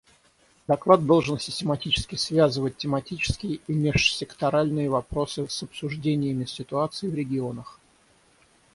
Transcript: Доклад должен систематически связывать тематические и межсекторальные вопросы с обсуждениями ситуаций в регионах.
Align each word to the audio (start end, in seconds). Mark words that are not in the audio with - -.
Доклад 0.67 1.05
должен 1.05 1.37
систематически 1.37 2.15
связывать 2.15 2.75
тематические 2.75 3.59
и 3.67 3.71
межсекторальные 3.73 4.89
вопросы 4.89 5.47
с 5.47 5.61
обсуждениями 5.61 6.45
ситуаций 6.45 7.07
в 7.07 7.13
регионах. 7.13 7.79